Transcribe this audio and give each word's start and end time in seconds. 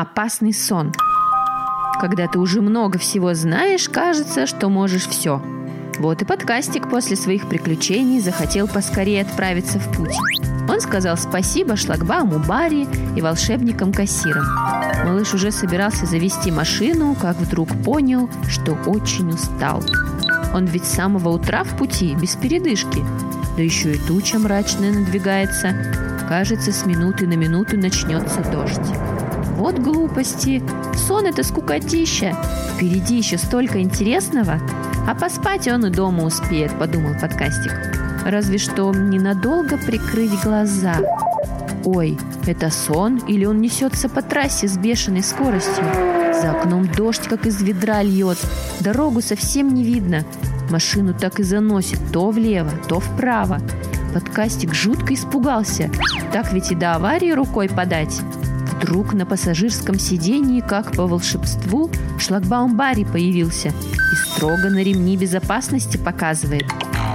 Опасный 0.00 0.54
сон. 0.54 0.92
Когда 2.00 2.28
ты 2.28 2.38
уже 2.38 2.60
много 2.60 3.00
всего 3.00 3.34
знаешь, 3.34 3.88
кажется, 3.88 4.46
что 4.46 4.68
можешь 4.68 5.08
все. 5.08 5.42
Вот 5.98 6.22
и 6.22 6.24
подкастик 6.24 6.88
после 6.88 7.16
своих 7.16 7.48
приключений 7.48 8.20
захотел 8.20 8.68
поскорее 8.68 9.22
отправиться 9.22 9.80
в 9.80 9.92
путь. 9.96 10.14
Он 10.68 10.80
сказал 10.80 11.16
спасибо 11.16 11.74
шлагбауму 11.74 12.38
Барри 12.38 12.86
и 13.16 13.20
волшебникам-кассирам. 13.20 14.44
Малыш 15.04 15.34
уже 15.34 15.50
собирался 15.50 16.06
завести 16.06 16.52
машину, 16.52 17.16
как 17.20 17.36
вдруг 17.36 17.68
понял, 17.82 18.30
что 18.48 18.74
очень 18.86 19.30
устал. 19.30 19.82
Он 20.54 20.66
ведь 20.66 20.84
с 20.84 20.94
самого 20.94 21.30
утра 21.30 21.64
в 21.64 21.76
пути, 21.76 22.14
без 22.14 22.36
передышки. 22.36 23.02
Да 23.56 23.64
еще 23.64 23.94
и 23.94 23.98
туча 23.98 24.38
мрачная 24.38 24.92
надвигается. 24.92 25.74
Кажется, 26.28 26.70
с 26.70 26.86
минуты 26.86 27.26
на 27.26 27.34
минуту 27.34 27.76
начнется 27.76 28.42
дождь. 28.42 29.17
Вот 29.58 29.76
глупости. 29.80 30.62
Сон— 30.94 31.26
это 31.26 31.42
скукотища. 31.42 32.36
Впереди 32.76 33.16
еще 33.16 33.38
столько 33.38 33.82
интересного. 33.82 34.60
А 35.04 35.16
поспать 35.16 35.66
он 35.66 35.84
и 35.86 35.90
дома 35.90 36.22
успеет, 36.22 36.78
подумал 36.78 37.14
подкастик. 37.20 37.72
Разве 38.24 38.58
что 38.58 38.92
ненадолго 38.94 39.76
прикрыть 39.76 40.40
глаза. 40.44 40.98
Ой, 41.84 42.16
это 42.46 42.70
сон 42.70 43.16
или 43.26 43.46
он 43.46 43.60
несется 43.60 44.08
по 44.08 44.22
трассе 44.22 44.68
с 44.68 44.78
бешеной 44.78 45.24
скоростью? 45.24 45.84
За 46.40 46.52
окном 46.52 46.86
дождь, 46.86 47.26
как 47.26 47.44
из 47.44 47.60
ведра 47.60 48.00
льет. 48.04 48.38
Дорогу 48.78 49.20
совсем 49.22 49.74
не 49.74 49.82
видно. 49.82 50.24
Машину 50.70 51.14
так 51.14 51.40
и 51.40 51.42
заносит 51.42 51.98
то 52.12 52.30
влево, 52.30 52.70
то 52.88 53.00
вправо. 53.00 53.60
Подкастик 54.14 54.72
жутко 54.72 55.14
испугался. 55.14 55.90
Так 56.32 56.52
ведь 56.52 56.70
и 56.70 56.76
до 56.76 56.94
аварии 56.94 57.32
рукой 57.32 57.68
подать. 57.68 58.22
Вдруг 58.80 59.12
на 59.12 59.26
пассажирском 59.26 59.98
сидении, 59.98 60.60
как 60.60 60.92
по 60.92 61.06
волшебству, 61.06 61.90
шлагбаум 62.18 62.76
Барри 62.76 63.04
появился 63.04 63.68
и 63.68 64.16
строго 64.16 64.70
на 64.70 64.82
ремни 64.82 65.16
безопасности 65.16 65.96
показывает. 65.96 66.64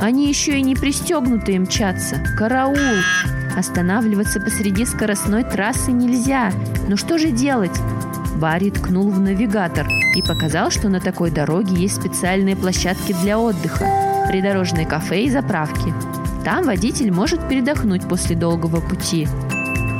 Они 0.00 0.28
еще 0.28 0.58
и 0.58 0.62
не 0.62 0.74
пристегнутые 0.74 1.60
мчатся. 1.60 2.24
Караул! 2.38 2.76
Останавливаться 3.56 4.40
посреди 4.40 4.86
скоростной 4.86 5.44
трассы 5.44 5.92
нельзя. 5.92 6.50
Но 6.88 6.96
что 6.96 7.18
же 7.18 7.30
делать? 7.30 7.78
Барри 8.36 8.70
ткнул 8.70 9.10
в 9.10 9.20
навигатор 9.20 9.86
и 10.16 10.22
показал, 10.22 10.70
что 10.70 10.88
на 10.88 11.00
такой 11.00 11.30
дороге 11.30 11.74
есть 11.74 11.96
специальные 11.96 12.56
площадки 12.56 13.14
для 13.22 13.38
отдыха, 13.38 14.26
придорожные 14.28 14.86
кафе 14.86 15.24
и 15.24 15.30
заправки. 15.30 15.92
Там 16.42 16.64
водитель 16.64 17.12
может 17.12 17.46
передохнуть 17.48 18.08
после 18.08 18.34
долгого 18.34 18.80
пути. 18.80 19.28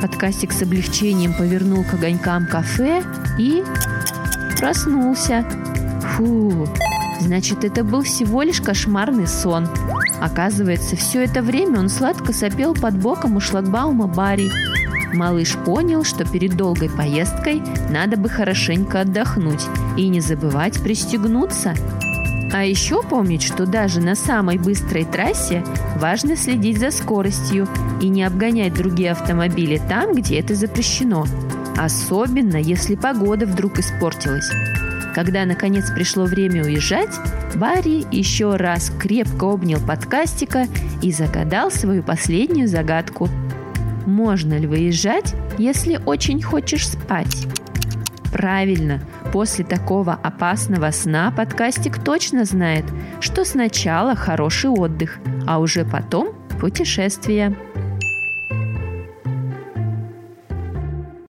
Подкастик 0.00 0.52
с 0.52 0.62
облегчением 0.62 1.34
повернул 1.34 1.84
к 1.84 1.92
огонькам 1.92 2.46
кафе 2.46 3.02
и 3.38 3.62
проснулся. 4.58 5.44
Фу, 6.00 6.66
значит, 7.20 7.64
это 7.64 7.84
был 7.84 8.02
всего 8.02 8.42
лишь 8.42 8.62
кошмарный 8.62 9.26
сон. 9.26 9.68
Оказывается, 10.20 10.96
все 10.96 11.24
это 11.24 11.42
время 11.42 11.80
он 11.80 11.90
сладко 11.90 12.32
сопел 12.32 12.74
под 12.74 12.98
боком 12.98 13.36
у 13.36 13.40
шлагбаума 13.40 14.06
Барри. 14.06 14.50
Малыш 15.14 15.56
понял, 15.56 16.04
что 16.04 16.24
перед 16.24 16.56
долгой 16.56 16.88
поездкой 16.88 17.62
надо 17.90 18.16
бы 18.16 18.28
хорошенько 18.28 19.00
отдохнуть 19.00 19.66
и 19.98 20.08
не 20.08 20.20
забывать 20.20 20.80
пристегнуться. 20.80 21.74
А 22.52 22.64
еще 22.64 23.02
помнить, 23.02 23.42
что 23.42 23.66
даже 23.66 24.00
на 24.00 24.14
самой 24.14 24.58
быстрой 24.58 25.04
трассе 25.04 25.64
важно 25.96 26.36
следить 26.36 26.78
за 26.78 26.90
скоростью 26.90 27.68
и 28.00 28.08
не 28.08 28.24
обгонять 28.24 28.74
другие 28.74 29.12
автомобили 29.12 29.80
там, 29.88 30.14
где 30.14 30.40
это 30.40 30.54
запрещено. 30.54 31.26
Особенно, 31.76 32.56
если 32.56 32.96
погода 32.96 33.46
вдруг 33.46 33.78
испортилась. 33.78 34.50
Когда 35.14 35.44
наконец 35.44 35.90
пришло 35.90 36.24
время 36.24 36.64
уезжать, 36.64 37.14
Барри 37.54 38.04
еще 38.14 38.56
раз 38.56 38.90
крепко 38.98 39.44
обнял 39.52 39.80
подкастика 39.80 40.66
и 41.02 41.12
загадал 41.12 41.70
свою 41.70 42.02
последнюю 42.02 42.68
загадку– 42.68 43.28
можно 44.06 44.58
ли 44.58 44.66
выезжать, 44.66 45.34
если 45.58 46.00
очень 46.04 46.42
хочешь 46.42 46.88
спать? 46.88 47.46
Правильно, 48.32 49.00
после 49.32 49.64
такого 49.64 50.14
опасного 50.14 50.90
сна 50.90 51.32
подкастик 51.36 52.02
точно 52.02 52.44
знает, 52.44 52.84
что 53.20 53.44
сначала 53.44 54.14
хороший 54.14 54.70
отдых, 54.70 55.18
а 55.46 55.58
уже 55.58 55.84
потом 55.84 56.34
путешествие. 56.60 57.56